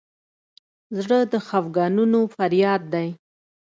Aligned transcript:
زړه 1.01 1.19
د 1.31 1.33
خفګانونو 1.47 2.19
فریاد 2.35 2.81
دی. 2.93 3.07